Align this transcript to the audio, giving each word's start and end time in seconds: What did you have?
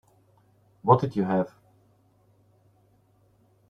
What 0.81 0.99
did 0.99 1.15
you 1.15 1.25
have? 1.25 1.53